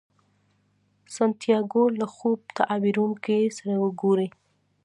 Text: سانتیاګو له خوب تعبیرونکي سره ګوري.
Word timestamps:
سانتیاګو 1.15 1.83
له 1.99 2.05
خوب 2.15 2.39
تعبیرونکي 2.57 3.39
سره 3.57 3.73
ګوري. 4.01 4.27